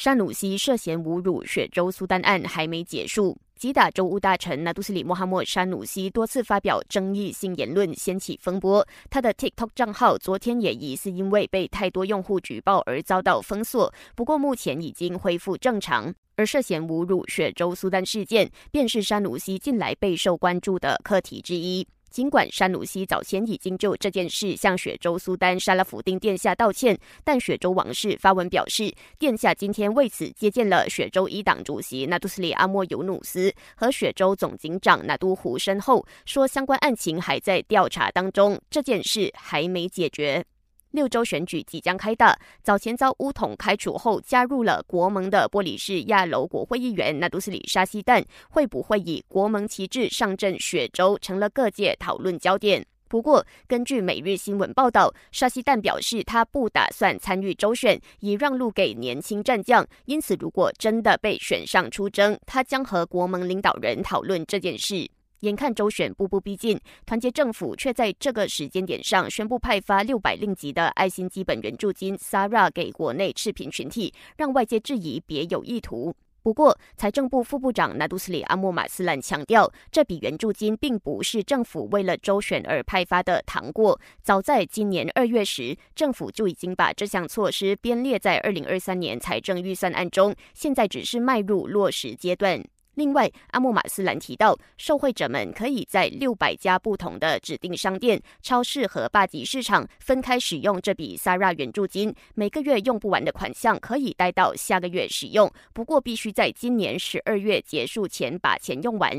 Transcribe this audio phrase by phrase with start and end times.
[0.00, 8.88] 山努西涉嫌侮辱雪州苏丹案还没结束，吉打州务大臣纳杜斯里莫哈默山努西多次发表争议性言论，掀起风波。
[9.10, 16.14] 他的 TikTok 账号昨天也疑似因为被太多用户举报而遭到封锁，不过目前已经恢复正常。
[16.34, 21.86] 而涉嫌侮辱雪州苏丹事件，便是山努西近来备受关注的课题之一。
[22.10, 40.44] 尽管山努西早前已经就这件事向雪州苏丹沙拉夫丁殿下道歉，但雪州王室发文表示，殿下今天为此接见了雪州一党主席纳杜斯里阿莫尤努斯和雪州总警长纳都胡身后，说相关案情还在调查当中，这件事还没解决。
[40.90, 52.84] 六州选举即将开打，早前遭乌统开除后加入了国盟的波里士亚楼国会议员纳杜斯里沙西旦，会不会以国盟旗帜上阵雪州，成了各界讨论焦点。
[53.08, 59.84] 不过，根据每日新闻报道，沙西旦表示他不打算参与州选，以让路给年轻战将。
[60.04, 65.10] 因此，如果真的被选上出征，他将和国盟领导人讨论这件事。
[65.40, 76.14] 眼看周选步步逼近，团结政府却在这个时间点上宣布派发六百令吉的爱心基本援助金 （SARA） 给国内赤贫群体，让外界质疑别有意图。
[76.42, 83.98] 不过，财政部副部长纳杜斯里阿莫马斯兰强调，这笔援助金并不是政府为了周选而派发的糖果。
[84.22, 92.62] 早在今年二月时，政府就已经把这项措施编列在二零二三年财政预算案中，现在只是迈入落实阶段。
[93.00, 102.14] 另外，阿莫马斯兰提到，受惠者们可以在六百家不同的指定商店、超市和巴吉市场分开使用这笔 SARA 援助金。
[102.34, 109.18] 每个月用不完的款项可以待到下个月使用，不过必须在今年十二月结束前把钱用完。